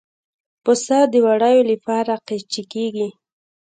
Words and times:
پسه 0.63 0.99
د 1.11 1.13
وړیو 1.25 1.61
لپاره 1.71 2.13
قیچي 2.27 2.63
کېږي. 2.73 3.09